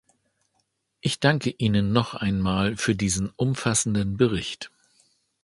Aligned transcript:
Ich 0.99 1.19
danke 1.19 1.51
Ihnen 1.51 1.91
noch 1.93 2.15
einmal 2.15 2.75
für 2.75 2.95
diesen 2.95 3.29
umfassenden 3.35 4.17
Bericht. 4.17 4.71